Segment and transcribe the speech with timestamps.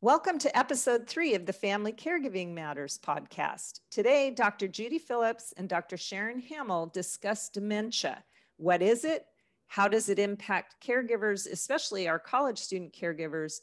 [0.00, 3.80] Welcome to episode three of the Family Caregiving Matters podcast.
[3.90, 4.68] Today, Dr.
[4.68, 5.96] Judy Phillips and Dr.
[5.96, 8.22] Sharon Hamill discuss dementia.
[8.58, 9.26] What is it?
[9.66, 13.58] How does it impact caregivers, especially our college student caregivers,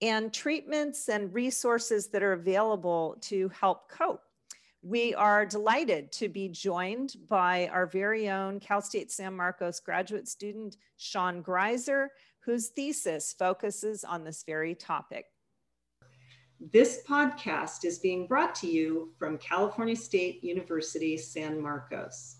[0.00, 4.22] and treatments and resources that are available to help cope?
[4.82, 10.28] We are delighted to be joined by our very own Cal State San Marcos graduate
[10.28, 12.10] student, Sean Greiser,
[12.44, 15.26] whose thesis focuses on this very topic.
[16.68, 22.36] This podcast is being brought to you from California State University, San Marcos.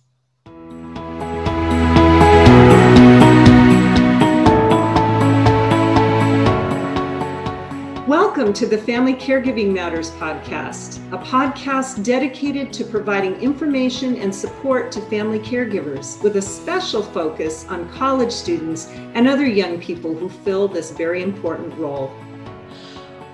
[8.06, 14.92] Welcome to the Family Caregiving Matters podcast, a podcast dedicated to providing information and support
[14.92, 20.28] to family caregivers with a special focus on college students and other young people who
[20.28, 22.14] fill this very important role.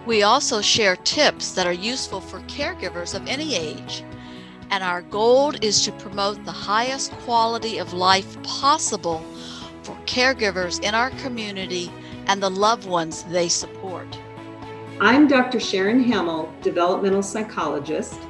[0.07, 4.05] We also share tips that are useful for caregivers of any age.
[4.71, 9.19] And our goal is to promote the highest quality of life possible
[9.83, 11.91] for caregivers in our community
[12.29, 14.07] and the loved ones they support.
[15.01, 15.59] I'm Dr.
[15.59, 18.21] Sharon Hamill, developmental psychologist.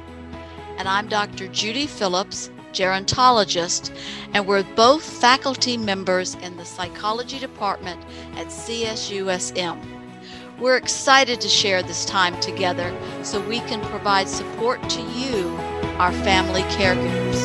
[0.79, 1.47] And I'm Dr.
[1.47, 3.95] Judy Phillips, gerontologist,
[4.33, 8.03] and we're both faculty members in the psychology department
[8.35, 9.96] at CSUSM.
[10.59, 12.91] We're excited to share this time together
[13.21, 15.55] so we can provide support to you,
[15.99, 17.37] our family caregivers.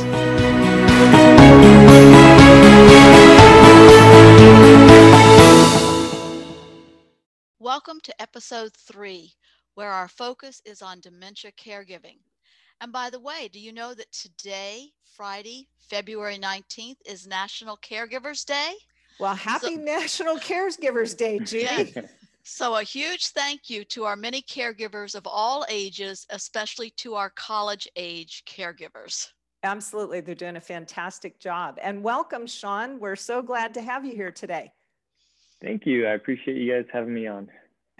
[7.58, 9.34] Welcome to episode three,
[9.74, 12.16] where our focus is on dementia caregiving.
[12.80, 18.46] And by the way, do you know that today, Friday, February 19th, is National Caregivers
[18.46, 18.72] Day?
[19.20, 21.92] Well, happy so, National Caregivers Day, Judy.
[21.94, 22.02] Yeah.
[22.44, 27.30] So, a huge thank you to our many caregivers of all ages, especially to our
[27.30, 29.28] college age caregivers.
[29.62, 30.20] Absolutely.
[30.20, 31.78] They're doing a fantastic job.
[31.80, 32.98] And welcome, Sean.
[32.98, 34.72] We're so glad to have you here today.
[35.62, 36.04] Thank you.
[36.04, 37.48] I appreciate you guys having me on.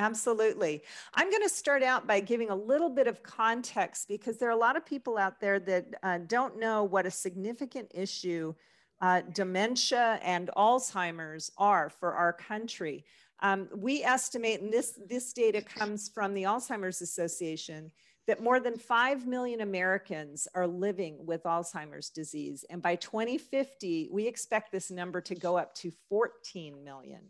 [0.00, 0.83] Absolutely.
[1.15, 4.53] I'm going to start out by giving a little bit of context because there are
[4.53, 8.53] a lot of people out there that uh, don't know what a significant issue
[9.00, 13.05] uh, dementia and Alzheimer's are for our country.
[13.42, 17.91] Um, we estimate, and this, this data comes from the Alzheimer's Association,
[18.28, 22.64] that more than 5 million Americans are living with Alzheimer's disease.
[22.70, 27.20] And by 2050, we expect this number to go up to 14 million.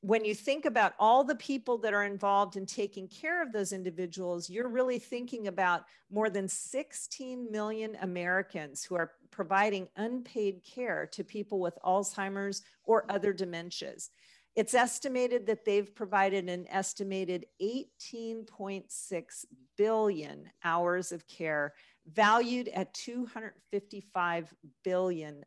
[0.00, 3.72] When you think about all the people that are involved in taking care of those
[3.72, 11.06] individuals, you're really thinking about more than 16 million Americans who are providing unpaid care
[11.12, 14.08] to people with Alzheimer's or other dementias.
[14.56, 19.44] It's estimated that they've provided an estimated 18.6
[19.78, 21.72] billion hours of care,
[22.12, 24.46] valued at $255
[24.82, 25.44] billion.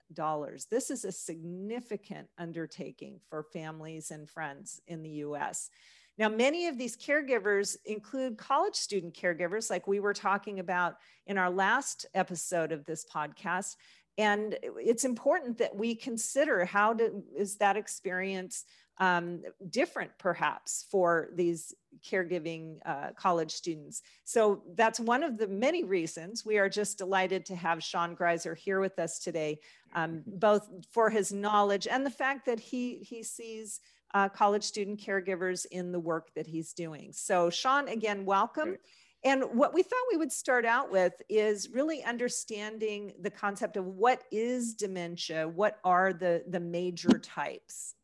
[0.72, 5.70] This is a significant undertaking for families and friends in the US.
[6.18, 11.38] Now, many of these caregivers include college student caregivers, like we were talking about in
[11.38, 13.76] our last episode of this podcast.
[14.18, 18.64] And it's important that we consider how to, is that experience
[19.00, 21.74] um, different perhaps for these
[22.06, 24.02] caregiving uh, college students.
[24.24, 28.56] So that's one of the many reasons we are just delighted to have Sean Greiser
[28.56, 29.60] here with us today,
[29.96, 33.80] um, both for his knowledge and the fact that he, he sees
[34.14, 37.12] uh, college student caregivers in the work that he's doing.
[37.14, 38.78] So Sean, again, welcome.
[39.26, 43.86] And what we thought we would start out with is really understanding the concept of
[43.86, 47.96] what is dementia, what are the, the major types?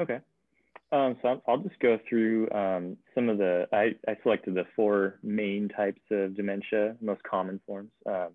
[0.00, 0.18] Okay.
[0.92, 5.18] Um, so I'll just go through um, some of the, I, I, selected the four
[5.22, 7.90] main types of dementia, most common forms.
[8.06, 8.28] Um,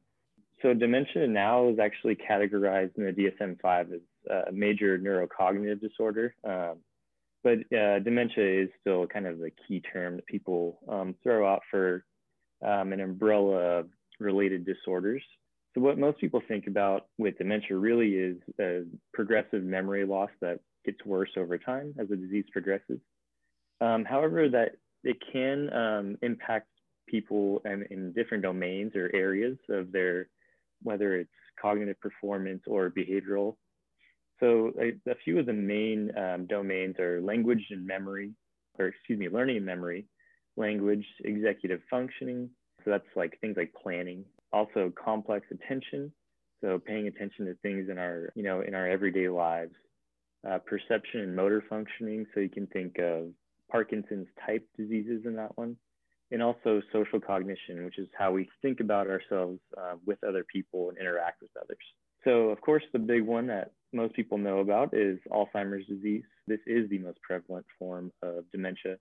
[0.62, 4.02] so dementia now is actually categorized in the DSM-5 as
[4.48, 6.36] a major neurocognitive disorder.
[6.44, 6.80] Um,
[7.44, 11.62] but uh, dementia is still kind of the key term that people um, throw out
[11.72, 12.04] for
[12.64, 13.88] um, an umbrella of
[14.20, 15.24] related disorders.
[15.74, 18.84] So what most people think about with dementia really is a
[19.14, 23.00] progressive memory loss that gets worse over time as the disease progresses.
[23.80, 24.74] Um, however, that
[25.04, 26.68] it can um, impact
[27.08, 30.28] people in different domains or areas of their,
[30.84, 31.30] whether it's
[31.62, 33.56] cognitive performance or behavioral.
[34.40, 38.32] So a, a few of the main um, domains are language and memory,
[38.80, 40.06] or excuse me, learning and memory,
[40.58, 42.50] language, executive functioning.
[42.84, 46.12] So that's like things like planning, also complex attention.
[46.62, 49.74] So paying attention to things in our, you know, in our everyday lives,
[50.48, 52.26] uh, perception and motor functioning.
[52.34, 53.30] So you can think of
[53.70, 55.78] Parkinson's type diseases in that one,
[56.30, 60.90] and also social cognition, which is how we think about ourselves uh, with other people
[60.90, 61.78] and interact with others.
[62.24, 66.24] So, of course, the big one that most people know about is Alzheimer's disease.
[66.46, 68.98] This is the most prevalent form of dementia.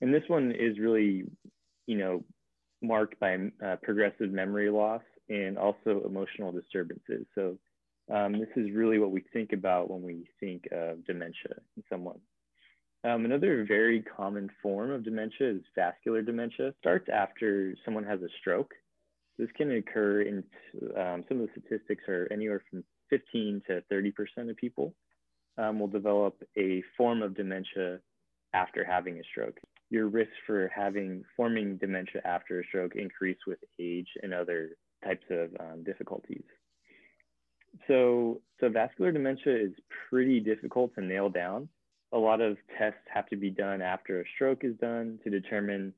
[0.00, 1.24] And this one is really,
[1.86, 2.24] you know,
[2.86, 7.26] marked by uh, progressive memory loss and also emotional disturbances.
[7.34, 7.58] So,
[8.12, 12.20] um, this is really what we think about when we think of dementia in someone.
[13.04, 16.68] Um, another very common form of dementia is vascular dementia.
[16.68, 18.72] It starts after someone has a stroke.
[19.38, 20.44] This can occur in
[20.96, 24.94] um, some of the statistics are anywhere from 15 to 30% of people
[25.58, 27.98] um, will develop a form of dementia
[28.54, 29.58] after having a stroke.
[29.94, 34.70] Your risk for having forming dementia after a stroke increase with age and other
[35.04, 36.42] types of um, difficulties.
[37.86, 39.70] So, so vascular dementia is
[40.10, 41.68] pretty difficult to nail down.
[42.12, 45.94] A lot of tests have to be done after a stroke is done to determine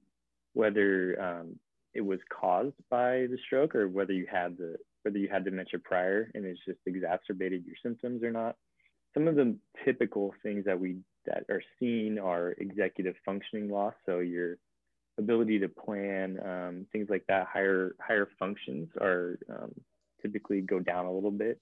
[0.52, 1.58] whether um,
[1.94, 5.80] it was caused by the stroke or whether you had the whether you had dementia
[5.82, 8.56] prior and it's just exacerbated your symptoms or not.
[9.16, 14.18] Some of the typical things that we that are seen are executive functioning loss, so
[14.18, 14.58] your
[15.18, 17.46] ability to plan, um, things like that.
[17.46, 19.72] Higher higher functions are um,
[20.20, 21.58] typically go down a little bit.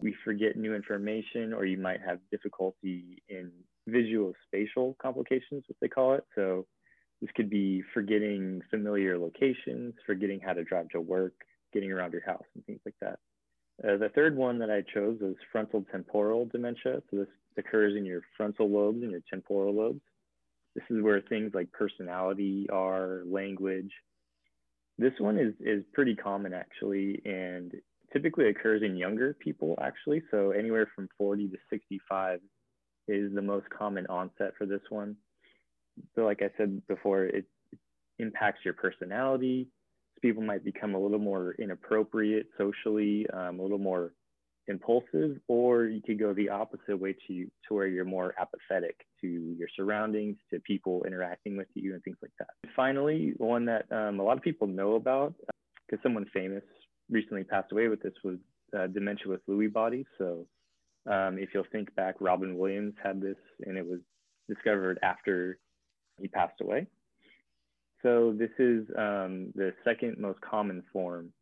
[0.00, 3.50] We forget new information, or you might have difficulty in
[3.88, 6.24] visual spatial complications, what they call it.
[6.36, 6.64] So
[7.20, 11.34] this could be forgetting familiar locations, forgetting how to drive to work,
[11.72, 13.18] getting around your house, and things like that.
[13.82, 17.00] Uh, the third one that I chose was frontal temporal dementia.
[17.10, 20.00] So this occurs in your frontal lobes and your temporal lobes.
[20.74, 23.90] This is where things like personality are, language.
[24.98, 27.72] This one is, is pretty common actually, and
[28.12, 30.22] typically occurs in younger people actually.
[30.30, 32.40] So anywhere from 40 to 65
[33.06, 35.16] is the most common onset for this one
[36.14, 37.44] so like I said before, it
[38.18, 39.68] impacts your personality.
[40.22, 44.12] People might become a little more inappropriate socially, um, a little more
[44.66, 49.26] impulsive, or you could go the opposite way to to where you're more apathetic to
[49.26, 52.48] your surroundings, to people interacting with you, and things like that.
[52.76, 55.34] Finally, one that um, a lot of people know about,
[55.86, 56.64] because someone famous
[57.08, 58.36] recently passed away with this, was
[58.78, 60.06] uh, dementia with Lewy bodies.
[60.18, 60.46] So
[61.10, 64.00] um, if you'll think back, Robin Williams had this, and it was
[64.48, 65.58] discovered after
[66.20, 66.86] he passed away.
[68.02, 71.32] So this is um, the second most common form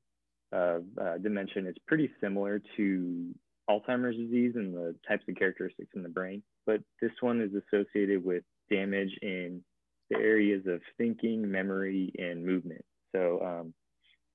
[0.53, 1.65] of uh, dementia.
[1.67, 3.35] It's pretty similar to
[3.69, 8.25] Alzheimer's disease and the types of characteristics in the brain, but this one is associated
[8.25, 9.63] with damage in
[10.11, 12.85] the areas of thinking, memory, and movement.
[13.15, 13.75] So um,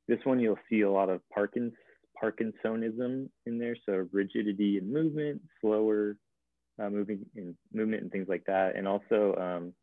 [0.08, 1.74] this one you'll see a lot of Parkins,
[2.22, 3.78] Parkinsonism in there.
[3.86, 6.18] So rigidity in movement, slower
[6.82, 9.74] uh, moving in movement, and things like that, and also um,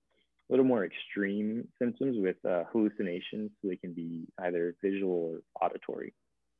[0.48, 3.50] a little more extreme symptoms with uh, hallucinations.
[3.60, 6.14] So they can be either visual or auditory.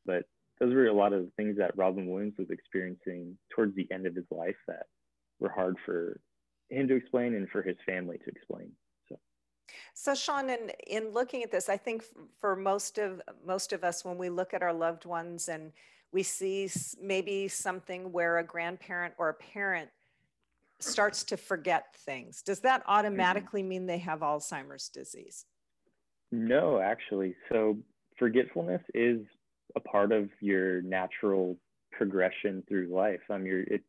[0.04, 0.24] But
[0.60, 4.06] those were a lot of the things that Robin Williams was experiencing towards the end
[4.06, 4.86] of his life that
[5.38, 6.20] were hard for
[6.70, 8.70] him to explain and for his family to explain.
[9.08, 9.16] So,
[9.94, 12.04] so Sean, in, in looking at this, I think
[12.40, 15.72] for most of most of us, when we look at our loved ones and
[16.12, 16.70] we see
[17.00, 19.90] maybe something where a grandparent or a parent
[20.80, 22.42] starts to forget things.
[22.42, 22.90] Does that mm-hmm.
[22.90, 25.44] automatically mean they have Alzheimer's disease?
[26.30, 27.34] No, actually.
[27.50, 27.78] So
[28.18, 29.20] forgetfulness is
[29.76, 31.56] a part of your natural
[31.92, 33.20] progression through life.
[33.30, 33.84] Um, you're, it's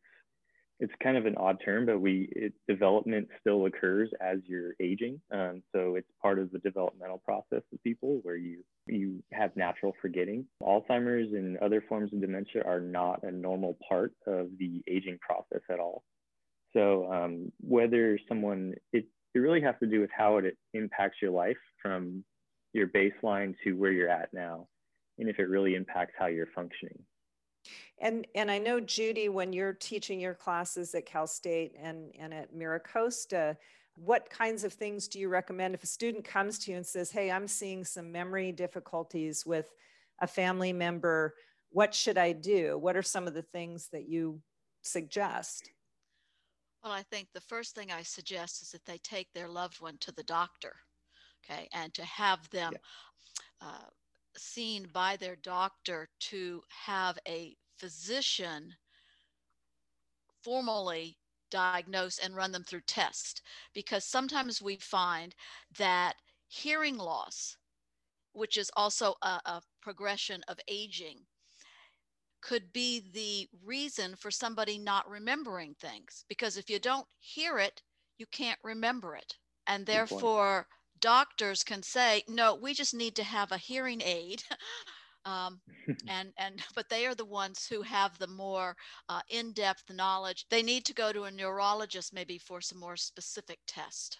[0.81, 5.19] it's kind of an odd term, but we it, development still occurs as you're aging.
[5.29, 9.93] Um, so it's part of the developmental process of people where you you have natural
[10.01, 10.45] forgetting.
[10.63, 15.61] Alzheimer's and other forms of dementia are not a normal part of the aging process
[15.69, 16.03] at all.
[16.73, 21.31] So um, whether someone, it, it really has to do with how it impacts your
[21.31, 22.23] life from
[22.73, 24.67] your baseline to where you're at now,
[25.17, 26.99] and if it really impacts how you're functioning.
[27.99, 32.33] And and I know Judy, when you're teaching your classes at Cal State and and
[32.33, 33.57] at MiraCosta,
[33.95, 37.11] what kinds of things do you recommend if a student comes to you and says,
[37.11, 39.73] "Hey, I'm seeing some memory difficulties with
[40.21, 41.35] a family member.
[41.71, 44.41] What should I do?" What are some of the things that you
[44.81, 45.71] suggest?
[46.83, 49.97] Well, I think the first thing I suggest is that they take their loved one
[49.99, 50.75] to the doctor,
[51.43, 53.67] okay, and to have them yeah.
[53.67, 53.89] uh,
[54.37, 58.73] seen by their doctor to have a physician
[60.43, 61.17] formally
[61.51, 63.41] diagnose and run them through tests
[63.73, 65.35] because sometimes we find
[65.77, 66.15] that
[66.47, 67.57] hearing loss
[68.33, 71.17] which is also a, a progression of aging
[72.41, 76.25] could be the reason for somebody not remembering things.
[76.27, 77.81] Because if you don't hear it,
[78.17, 79.35] you can't remember it.
[79.67, 80.67] And therefore,
[80.99, 84.43] doctors can say, no, we just need to have a hearing aid.
[85.25, 85.59] um,
[86.07, 88.75] and and but they are the ones who have the more
[89.09, 93.59] uh, in-depth knowledge they need to go to a neurologist maybe for some more specific
[93.67, 94.17] test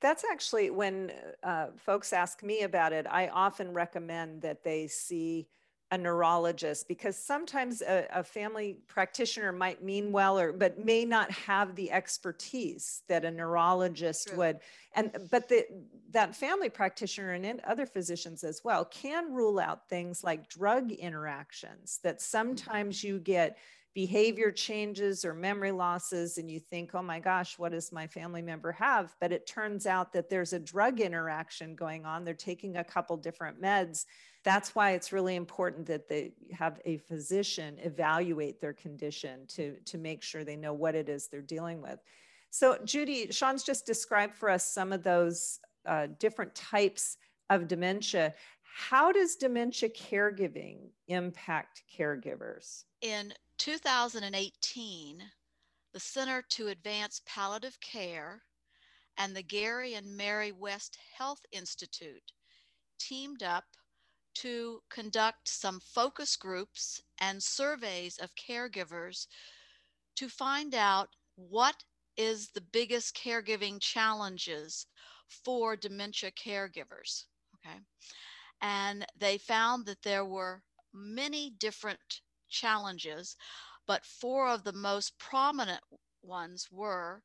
[0.00, 1.10] that's actually when
[1.42, 5.48] uh, folks ask me about it i often recommend that they see
[5.92, 11.30] a neurologist because sometimes a, a, family practitioner might mean well or but may not
[11.30, 14.38] have the expertise that a neurologist True.
[14.38, 14.58] would.
[14.96, 15.64] And uh, but the,
[16.10, 22.00] that family practitioner and other physicians as well can rule out things like drug interactions
[22.02, 22.22] that mm.
[22.22, 23.56] sometimes you get
[23.94, 28.42] behavior changes or memory losses and you think oh my gosh what does my family
[28.42, 29.14] member have?
[29.20, 32.24] But it turns out that there's a drug interaction going on.
[32.24, 34.04] They're taking a couple different meds
[34.46, 39.98] that's why it's really important that they have a physician evaluate their condition to to
[39.98, 41.98] make sure they know what it is they're dealing with.
[42.50, 47.16] So judy sean's just described for us some of those uh, different types
[47.50, 48.34] of dementia.
[48.62, 52.84] How does dementia caregiving impact caregivers?
[53.00, 55.22] In 2018,
[55.92, 58.42] the Center to Advance Palliative Care
[59.18, 62.32] and the Gary and Mary West Health Institute
[62.98, 63.64] teamed up
[64.42, 69.26] to conduct some focus groups and surveys of caregivers
[70.16, 71.76] to find out what
[72.16, 74.86] is the biggest caregiving challenges
[75.28, 77.24] for dementia caregivers
[77.66, 77.78] okay?
[78.60, 80.62] And they found that there were
[80.92, 83.36] many different challenges,
[83.86, 85.82] but four of the most prominent
[86.22, 87.22] ones were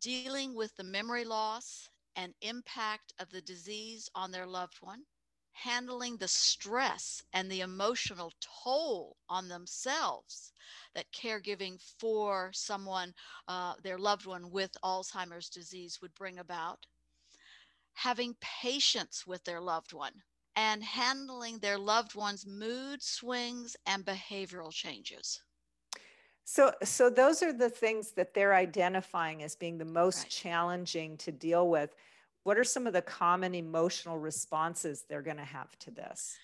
[0.00, 5.02] dealing with the memory loss and impact of the disease on their loved one,
[5.62, 10.52] handling the stress and the emotional toll on themselves
[10.94, 13.12] that caregiving for someone,
[13.48, 16.86] uh, their loved one with Alzheimer's disease would bring about,
[17.92, 20.14] having patience with their loved one
[20.56, 25.42] and handling their loved ones' mood swings and behavioral changes.
[26.44, 30.30] So, so those are the things that they're identifying as being the most right.
[30.30, 31.94] challenging to deal with.
[32.44, 36.36] What are some of the common emotional responses they're going to have to this?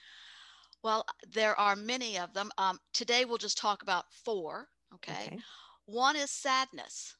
[0.82, 2.50] Well, there are many of them.
[2.58, 4.68] Um, today, we'll just talk about four.
[4.94, 5.26] Okay?
[5.26, 5.38] okay.
[5.86, 7.16] One is sadness.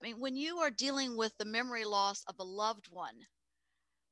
[0.00, 3.14] I mean, when you are dealing with the memory loss of a loved one,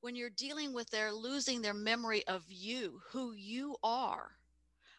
[0.00, 4.30] when you're dealing with their losing their memory of you, who you are,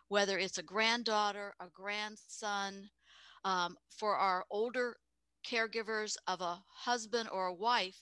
[0.07, 2.89] whether it's a granddaughter, a grandson,
[3.43, 4.97] um, for our older
[5.45, 8.01] caregivers of a husband or a wife,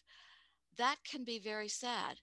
[0.78, 2.20] that can be very sad.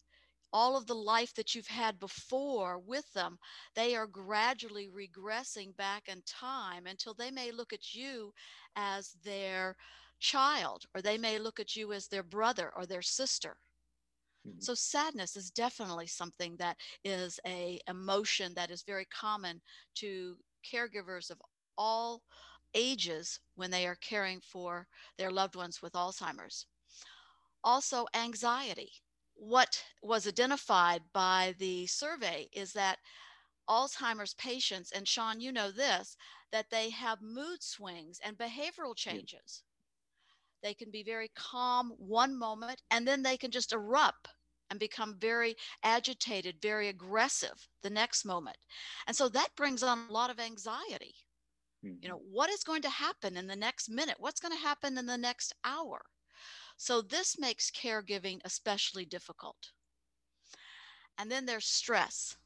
[0.53, 3.39] All of the life that you've had before with them,
[3.75, 8.33] they are gradually regressing back in time until they may look at you
[8.75, 9.77] as their
[10.21, 13.59] child, or they may look at you as their brother or their sister.
[14.47, 14.61] Mm-hmm.
[14.61, 19.61] So sadness is definitely something that is a emotion that is very common
[19.97, 21.43] to caregivers of
[21.77, 22.23] all
[22.75, 24.87] ages when they are caring for
[25.19, 26.67] their loved ones with Alzheimer's.
[27.65, 28.93] Also, anxiety.
[29.35, 32.99] What was identified by the survey is that
[33.69, 36.17] Alzheimer's patients, and Sean, you know this,
[36.53, 39.63] that they have mood swings and behavioral changes.
[40.63, 44.29] They can be very calm one moment and then they can just erupt
[44.71, 48.57] and become very agitated, very aggressive the next moment.
[49.07, 51.15] And so that brings on a lot of anxiety.
[51.85, 52.03] Mm-hmm.
[52.03, 54.17] You know, what is going to happen in the next minute?
[54.19, 56.03] What's going to happen in the next hour?
[56.81, 59.73] So this makes caregiving especially difficult.
[61.19, 62.37] And then there's stress.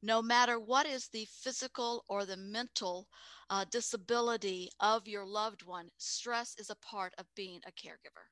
[0.00, 3.08] No matter what is the physical or the mental
[3.50, 8.30] uh, disability of your loved one, stress is a part of being a caregiver.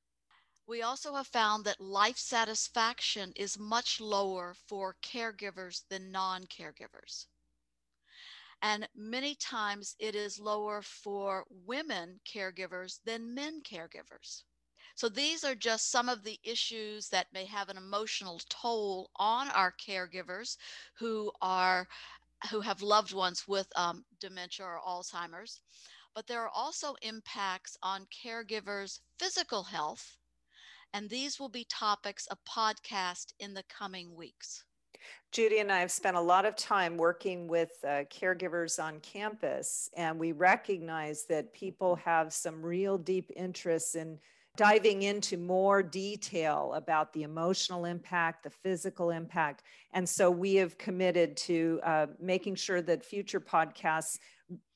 [0.69, 7.27] We also have found that life satisfaction is much lower for caregivers than non caregivers.
[8.63, 14.45] And many times it is lower for women caregivers than men caregivers.
[14.99, 19.49] So these are just some of the issues that may have an emotional toll on
[19.51, 20.57] our caregivers
[20.99, 21.87] who are
[22.51, 25.61] who have loved ones with um, dementia or Alzheimer's.
[26.17, 30.17] But there are also impacts on caregivers' physical health,
[30.93, 34.65] and these will be topics of podcast in the coming weeks.
[35.31, 39.91] Judy and I have spent a lot of time working with uh, caregivers on campus,
[39.97, 44.19] and we recognize that people have some real deep interests in
[44.59, 49.63] diving into more detail about the emotional impact, the physical impact.
[49.95, 54.19] And so we have committed to uh, making sure that future podcasts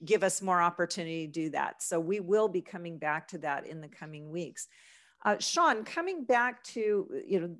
[0.05, 1.83] give us more opportunity to do that.
[1.83, 4.69] So we will be coming back to that in the coming weeks.
[5.25, 7.57] Uh, Sean, coming back to you know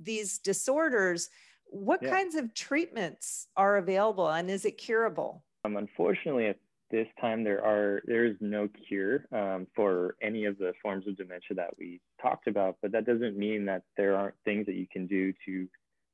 [0.00, 1.30] these disorders,
[1.66, 2.10] what yeah.
[2.10, 5.44] kinds of treatments are available, and is it curable?
[5.64, 6.56] Um, unfortunately, at
[6.92, 11.16] this time, there are there is no cure um, for any of the forms of
[11.16, 12.76] dementia that we talked about.
[12.80, 15.66] But that doesn't mean that there aren't things that you can do to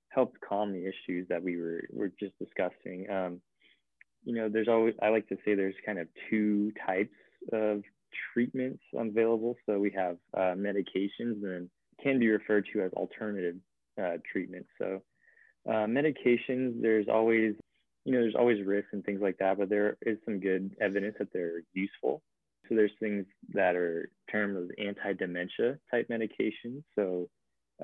[0.08, 3.11] help calm the issues that we were were just discussing.
[3.11, 3.42] Um,
[4.25, 7.18] you know, there's always I like to say there's kind of two types
[7.52, 7.82] of
[8.32, 9.56] treatments available.
[9.66, 11.68] So we have uh, medications and
[12.02, 13.56] can be referred to as alternative
[14.00, 14.68] uh, treatments.
[14.78, 15.02] So
[15.68, 17.54] uh, medications, there's always,
[18.08, 21.16] you know, there's always risks and things like that, but there is some good evidence
[21.18, 22.22] that they're useful.
[22.66, 26.84] So there's things that are termed as anti-dementia type medications.
[26.94, 27.28] So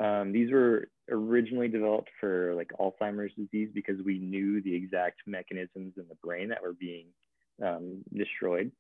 [0.03, 5.93] um, these were originally developed for like Alzheimer's disease because we knew the exact mechanisms
[5.99, 7.09] in the brain that were being
[7.63, 8.73] um, destroyed.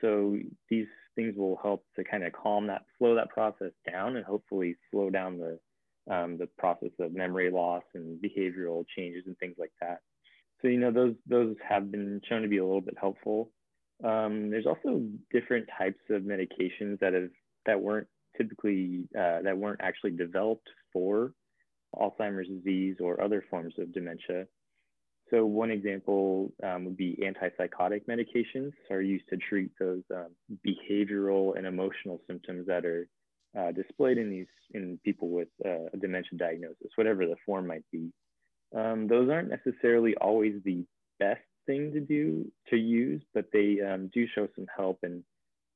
[0.00, 0.36] So
[0.68, 4.74] these things will help to kind of calm that, slow that process down, and hopefully
[4.90, 5.58] slow down the
[6.12, 10.00] um, the process of memory loss and behavioral changes and things like that.
[10.62, 13.50] So you know those those have been shown to be a little bit helpful.
[14.04, 17.30] Um, there's also different types of medications that have
[17.66, 21.32] that weren't typically uh, that weren't actually developed for
[21.94, 24.46] Alzheimer's disease or other forms of dementia.
[25.30, 30.28] So one example um, would be antipsychotic medications are used to treat those um,
[30.66, 33.06] behavioral and emotional symptoms that are
[33.56, 37.84] uh, displayed in these in people with uh, a dementia diagnosis, whatever the form might
[37.92, 38.10] be.
[38.74, 40.84] Um, those aren't necessarily always the
[41.18, 45.22] best thing to do to use, but they um, do show some help in,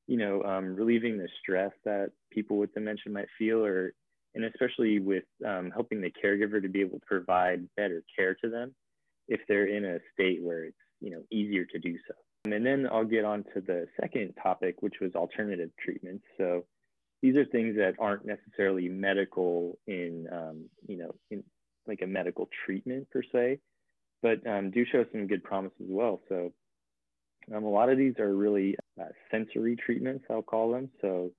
[0.07, 3.93] you know, um, relieving the stress that people with dementia might feel, or
[4.33, 8.49] and especially with um, helping the caregiver to be able to provide better care to
[8.49, 8.73] them
[9.27, 12.13] if they're in a state where it's you know easier to do so.
[12.51, 16.23] And then I'll get on to the second topic, which was alternative treatments.
[16.37, 16.65] So
[17.21, 21.43] these are things that aren't necessarily medical in um, you know in
[21.87, 23.59] like a medical treatment per se,
[24.21, 26.21] but um, do show some good promise as well.
[26.29, 26.51] So
[27.53, 30.89] um, a lot of these are really uh, sensory treatments, I'll call them.
[31.01, 31.31] So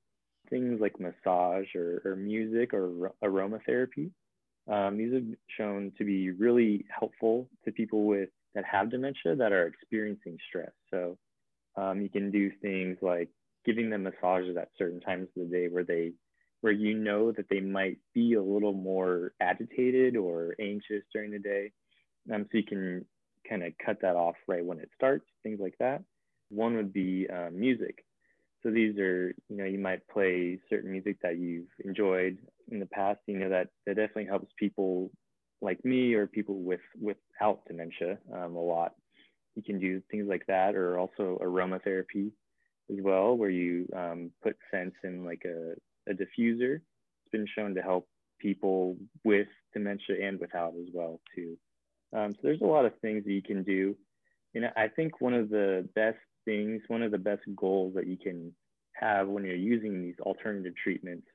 [0.51, 4.11] things like massage or, or music or aromatherapy.
[4.69, 5.25] Um, these have
[5.57, 10.73] shown to be really helpful to people with that have dementia that are experiencing stress.
[10.91, 11.19] So
[11.77, 13.29] um, you can do things like
[13.65, 16.13] giving them massages at certain times of the day where they
[16.67, 21.39] where you know that they might be a little more agitated or anxious during the
[21.39, 21.71] day.
[22.35, 23.05] Um, so you can
[23.49, 26.03] kind of cut that off right when it starts, things like that.
[26.49, 28.05] One would be uh, music.
[28.65, 32.37] So these are, you know, you might play certain music that you've enjoyed
[32.73, 33.21] in the past.
[33.29, 35.13] You know that that definitely helps people
[35.61, 38.95] like me or people with without dementia um, a lot.
[39.55, 42.33] You can do things like that, or also aromatherapy
[42.91, 45.75] as well, where you um, put scents in like a,
[46.09, 46.77] a diffuser.
[46.77, 51.57] It's been shown to help people with dementia and without as well too.
[52.17, 53.97] Um, so there's a lot of things that you can do.
[54.55, 58.17] And I think one of the best things, one of the best goals that you
[58.17, 58.53] can
[58.93, 61.27] have when you're using these alternative treatments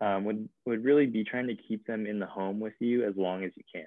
[0.00, 3.14] um, would, would really be trying to keep them in the home with you as
[3.16, 3.86] long as you can.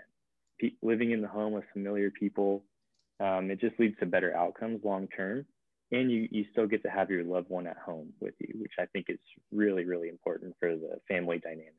[0.60, 2.64] Pe living in the home with familiar people,
[3.20, 5.46] um, it just leads to better outcomes long term.
[5.94, 8.74] And you, you still get to have your loved one at home with you, which
[8.80, 9.20] I think is
[9.52, 11.74] really, really important for the family dynamic.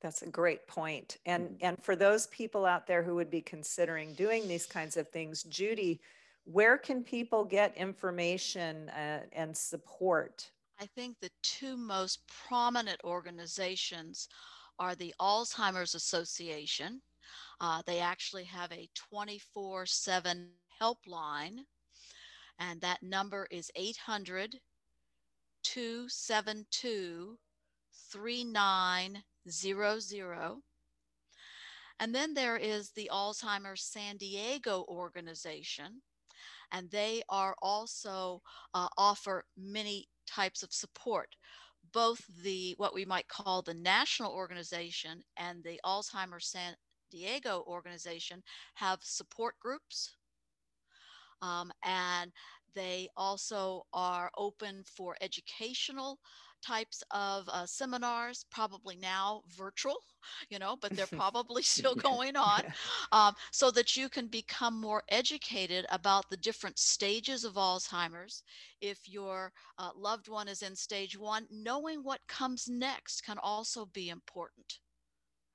[0.00, 1.18] That's a great point.
[1.26, 1.66] And, mm -hmm.
[1.66, 5.42] and for those people out there who would be considering doing these kinds of things,
[5.42, 6.00] Judy,
[6.44, 10.52] where can people get information uh, and support?
[10.82, 14.28] I think the two most prominent organizations
[14.78, 17.02] are the Alzheimer's Association.
[17.60, 21.66] Uh, they actually have a 24 7 helpline,
[22.60, 24.60] and that number is 800
[25.62, 27.38] 272
[28.12, 30.56] 3900.
[32.02, 36.00] And then there is the Alzheimer's San Diego organization,
[36.72, 38.40] and they are also
[38.72, 41.36] uh, offer many types of support
[41.92, 46.74] both the what we might call the national organization and the alzheimer's san
[47.10, 48.42] diego organization
[48.74, 50.16] have support groups
[51.42, 52.32] um, and
[52.74, 56.18] they also are open for educational
[56.62, 59.96] types of uh, seminars, probably now virtual,
[60.50, 62.62] you know, but they're probably still going on,
[63.12, 68.42] um, so that you can become more educated about the different stages of Alzheimer's.
[68.80, 73.86] If your uh, loved one is in stage one, knowing what comes next can also
[73.86, 74.78] be important,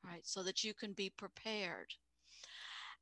[0.03, 0.25] right?
[0.25, 1.93] So that you can be prepared.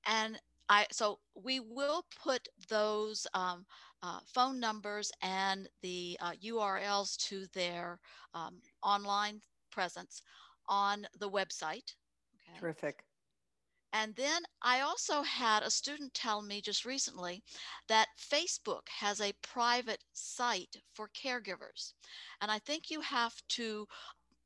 [0.06, 3.66] And I, so we will put those um,
[4.02, 8.00] uh, phone numbers and the uh, URLs to their
[8.34, 10.22] um, online presence
[10.68, 11.96] on the website.
[12.50, 12.60] Okay.
[12.60, 13.04] Terrific.
[13.94, 17.44] And then I also had a student tell me just recently
[17.88, 21.94] that Facebook has a private site for caregivers.
[22.42, 23.88] And I think you have to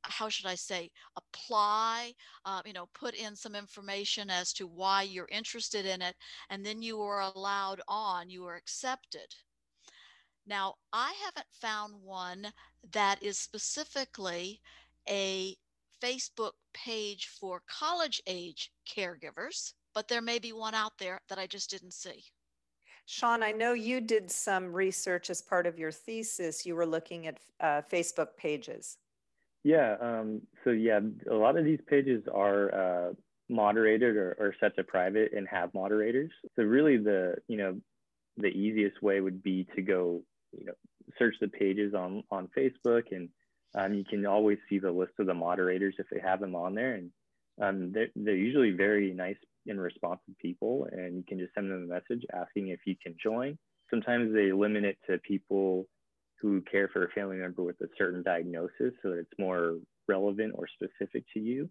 [0.09, 2.13] how should I say, apply,
[2.45, 6.15] uh, you know, put in some information as to why you're interested in it,
[6.49, 9.33] and then you are allowed on, you are accepted.
[10.45, 12.47] Now, I haven't found one
[12.93, 14.61] that is specifically
[15.09, 15.55] a
[16.01, 21.47] Facebook page for college age caregivers, but there may be one out there that I
[21.47, 22.23] just didn't see.
[23.05, 26.65] Sean, I know you did some research as part of your thesis.
[26.65, 28.97] You were looking at uh, Facebook pages.
[29.67, 29.97] Yeah.
[29.99, 32.73] Um, so yeah, a lot of these pages are
[33.09, 33.13] uh,
[33.49, 36.31] moderated or, or set to private and have moderators.
[36.55, 37.75] So really, the you know
[38.37, 40.21] the easiest way would be to go
[40.57, 40.73] you know
[41.19, 43.27] search the pages on on Facebook and
[43.75, 46.73] um, you can always see the list of the moderators if they have them on
[46.73, 46.93] there.
[46.93, 47.11] And
[47.61, 49.35] um, they're, they're usually very nice
[49.67, 50.87] and responsive people.
[50.93, 53.57] And you can just send them a message asking if you can join.
[53.89, 55.87] Sometimes they limit it to people
[56.41, 60.53] who care for a family member with a certain diagnosis so that it's more relevant
[60.55, 61.69] or specific to you.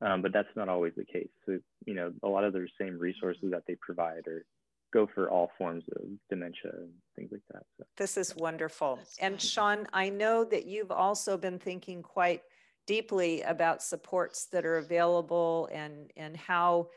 [0.00, 1.28] Um, but that's not always the case.
[1.46, 4.44] So, you know, a lot of those same resources that they provide are
[4.92, 7.62] go for all forms of dementia and things like that.
[7.78, 7.84] So.
[7.96, 8.98] This is wonderful.
[9.20, 12.42] And Sean, I know that you've also been thinking quite
[12.86, 16.88] deeply about supports that are available and, and how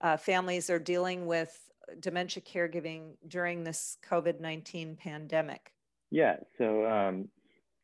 [0.00, 5.73] uh, families are dealing with dementia caregiving during this COVID 19 pandemic.
[6.14, 7.28] Yeah, so um,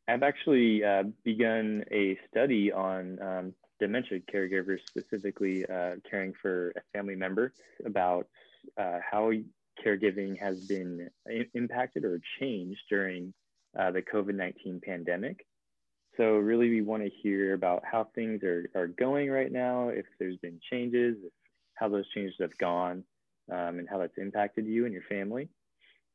[0.07, 6.81] I've actually uh, begun a study on um, dementia caregivers, specifically uh, caring for a
[6.93, 7.51] family member,
[7.85, 8.29] about
[8.77, 9.33] uh, how
[9.85, 11.09] caregiving has been
[11.53, 13.33] impacted or changed during
[13.77, 15.45] uh, the COVID 19 pandemic.
[16.15, 20.05] So, really, we want to hear about how things are, are going right now, if
[20.19, 21.17] there's been changes,
[21.73, 23.03] how those changes have gone,
[23.51, 25.49] um, and how that's impacted you and your family.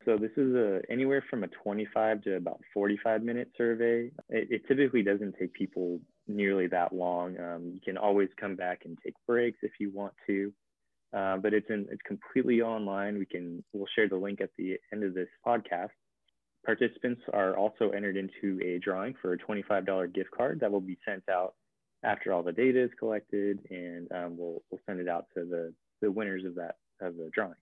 [0.06, 4.12] So, this is a, anywhere from a 25 to about 45 minute survey.
[4.28, 7.36] It, it typically doesn't take people nearly that long.
[7.38, 10.52] Um, you can always come back and take breaks if you want to.
[11.12, 13.18] Uh, but it's in, it's completely online.
[13.18, 15.90] We can we'll share the link at the end of this podcast.
[16.64, 20.98] Participants are also entered into a drawing for a $25 gift card that will be
[21.04, 21.54] sent out
[22.04, 25.74] after all the data is collected, and um, we'll we'll send it out to the
[26.00, 27.54] the winners of that of the drawing.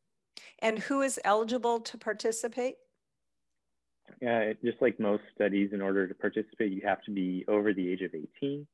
[0.61, 2.77] And who is eligible to participate?
[4.21, 7.91] Yeah, just like most studies, in order to participate, you have to be over the
[7.91, 8.67] age of 18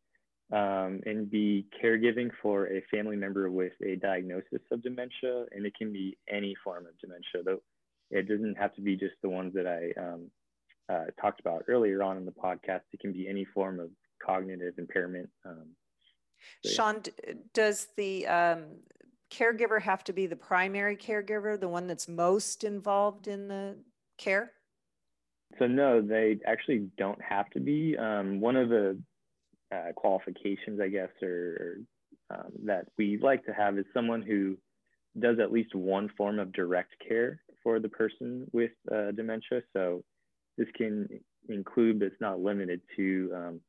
[0.53, 5.75] um, and be caregiving for a family member with a diagnosis of dementia, and it
[5.77, 7.43] can be any form of dementia.
[7.45, 7.61] Though
[8.11, 10.31] it doesn't have to be just the ones that I um,
[10.91, 12.81] uh, talked about earlier on in the podcast.
[12.93, 13.91] It can be any form of
[14.25, 15.29] cognitive impairment.
[15.45, 15.69] Um,
[16.65, 17.35] so, Sean, yeah.
[17.55, 18.65] does the um,
[19.31, 23.77] caregiver have to be the primary caregiver, the one that's most involved in the
[24.19, 24.53] care?
[25.59, 27.97] So no, they actually don't have to be.
[27.97, 28.99] Um, one of the
[29.75, 31.79] uh, qualifications, I guess, or,
[32.31, 34.57] um, that we like to have is someone who
[35.19, 39.63] does at least one form of direct care for the person with uh, dementia.
[39.73, 40.03] So
[40.57, 41.09] this can
[41.49, 43.61] include, but it's not limited to um,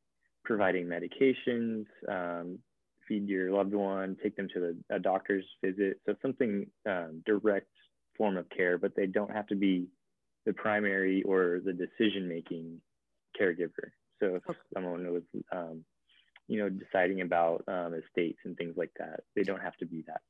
[0.44, 2.58] providing medications, um,
[3.06, 6.00] feed your loved one, take them to the, a doctor's visit.
[6.06, 7.68] So something um, direct
[8.16, 9.88] form of care, but they don't have to be
[10.46, 12.80] the primary or the decision-making
[13.40, 13.92] caregiver.
[14.20, 15.84] So if someone was um,
[16.48, 19.20] you know, deciding about um, estates and things like that.
[19.34, 20.20] They don't have to be that.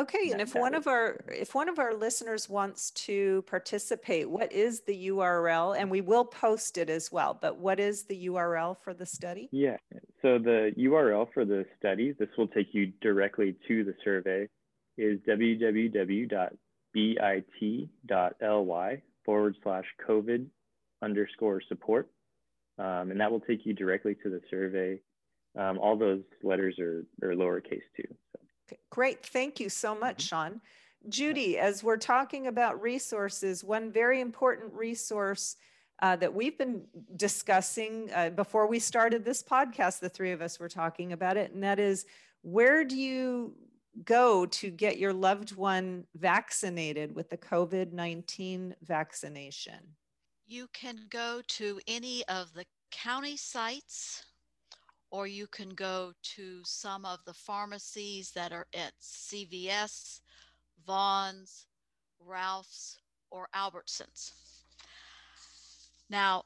[0.00, 4.50] Okay, and if one of our if one of our listeners wants to participate, what
[4.50, 5.78] is the URL?
[5.78, 7.38] And we will post it as well.
[7.38, 9.50] But what is the URL for the study?
[9.52, 9.76] Yeah,
[10.22, 14.48] so the URL for the study, this will take you directly to the survey,
[14.96, 16.22] is www.bit.ly
[19.24, 20.46] forward slash COVID
[21.02, 22.08] underscore support.
[22.78, 25.00] Um, and that will take you directly to the survey
[25.58, 28.08] um, all those letters are, are lowercase too.
[28.08, 28.41] So.
[28.72, 29.26] Okay, great.
[29.26, 30.36] Thank you so much, mm-hmm.
[30.36, 30.60] Sean.
[31.08, 35.56] Judy, as we're talking about resources, one very important resource
[36.00, 36.82] uh, that we've been
[37.16, 41.52] discussing uh, before we started this podcast, the three of us were talking about it,
[41.52, 42.06] and that is
[42.42, 43.54] where do you
[44.04, 49.80] go to get your loved one vaccinated with the COVID 19 vaccination?
[50.46, 54.24] You can go to any of the county sites
[55.12, 60.20] or you can go to some of the pharmacies that are at CVS,
[60.86, 61.66] Vons,
[62.18, 62.98] Ralph's,
[63.30, 64.32] or Albertsons.
[66.08, 66.44] Now,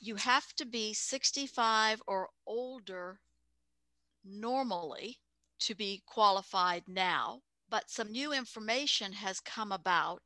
[0.00, 3.18] you have to be 65 or older
[4.24, 5.18] normally
[5.58, 10.22] to be qualified now, but some new information has come about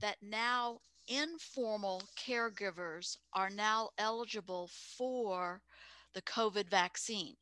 [0.00, 5.60] that now informal caregivers are now eligible for
[6.14, 7.34] the COVID vaccine.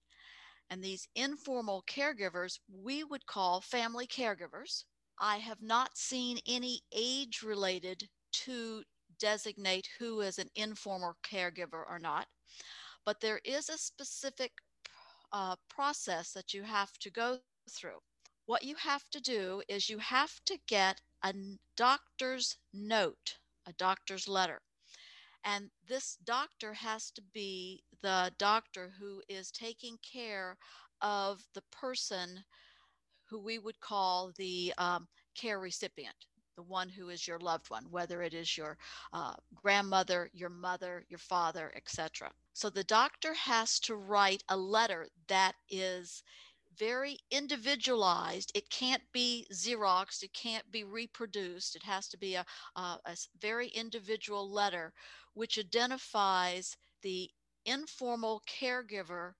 [0.70, 4.84] And these informal caregivers, we would call family caregivers.
[5.20, 8.08] I have not seen any age related
[8.44, 8.82] to
[9.18, 12.26] designate who is an informal caregiver or not,
[13.04, 14.52] but there is a specific
[15.32, 17.38] uh, process that you have to go
[17.70, 17.98] through.
[18.46, 21.32] What you have to do is you have to get a
[21.76, 24.60] doctor's note, a doctor's letter.
[25.44, 30.56] And this doctor has to be the doctor who is taking care
[31.00, 32.44] of the person
[33.24, 36.26] who we would call the um, care recipient,
[36.56, 38.76] the one who is your loved one, whether it is your
[39.12, 42.30] uh, grandmother, your mother, your father, etc.
[42.52, 46.22] So the doctor has to write a letter that is
[46.78, 48.52] very individualized.
[48.54, 51.76] It can't be Xeroxed, it can't be reproduced.
[51.76, 52.44] It has to be a,
[52.76, 54.92] a, a very individual letter
[55.34, 57.30] which identifies the
[57.64, 59.32] informal caregiver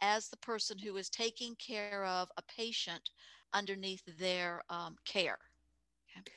[0.00, 3.10] as the person who is taking care of a patient
[3.52, 5.38] underneath their um, care.
[6.18, 6.32] Okay.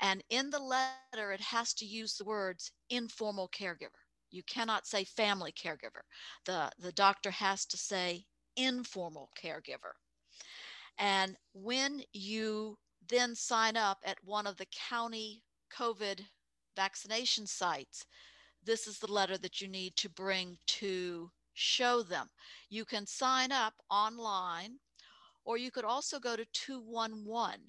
[0.00, 4.02] And in the letter, it has to use the words informal caregiver.
[4.30, 6.02] You cannot say family caregiver.
[6.46, 8.24] The, the doctor has to say
[8.56, 9.92] informal caregiver.
[10.98, 12.78] And when you
[13.08, 15.42] then sign up at one of the county
[15.76, 16.20] COVID
[16.76, 18.06] vaccination sites,
[18.64, 22.28] this is the letter that you need to bring to show them.
[22.70, 24.78] You can sign up online,
[25.44, 27.60] or you could also go to 211,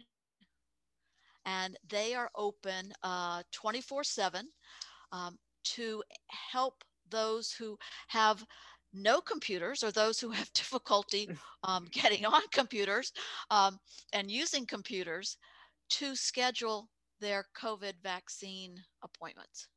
[1.45, 4.47] and they are open uh, 24 uh, 7
[5.11, 7.77] um, to help those who
[8.07, 8.45] have
[8.93, 11.29] no computers or those who have difficulty
[11.63, 13.11] um, getting on computers
[13.49, 13.79] um,
[14.13, 15.37] and using computers
[15.89, 19.67] to schedule their COVID vaccine appointments.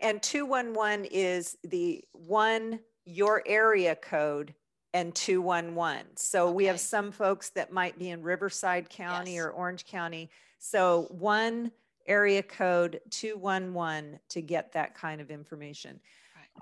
[0.00, 4.54] And 211 is the one, your area code
[4.94, 6.16] and 211.
[6.16, 6.54] So okay.
[6.54, 9.44] we have some folks that might be in Riverside County yes.
[9.44, 10.30] or Orange County.
[10.58, 11.70] So one
[12.06, 16.00] area code 211 to get that kind of information.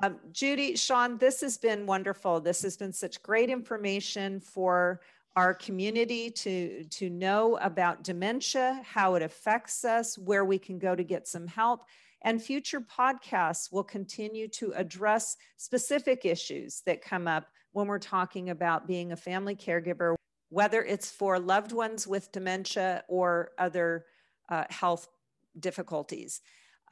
[0.03, 2.40] Um, Judy, Sean, this has been wonderful.
[2.40, 5.00] This has been such great information for
[5.37, 10.94] our community to, to know about dementia, how it affects us, where we can go
[10.94, 11.85] to get some help.
[12.25, 18.51] And future podcasts will continue to address specific issues that come up when we're talking
[18.51, 20.15] about being a family caregiver,
[20.49, 24.07] whether it's for loved ones with dementia or other
[24.49, 25.07] uh, health
[25.61, 26.41] difficulties.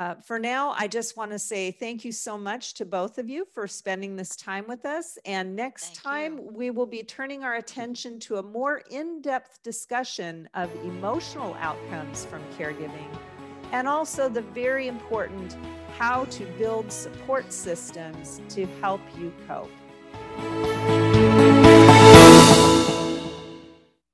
[0.01, 3.29] Uh, for now, I just want to say thank you so much to both of
[3.29, 5.17] you for spending this time with us.
[5.25, 6.51] And next thank time, you.
[6.53, 12.25] we will be turning our attention to a more in depth discussion of emotional outcomes
[12.25, 13.09] from caregiving
[13.73, 15.57] and also the very important
[15.99, 19.71] how to build support systems to help you cope.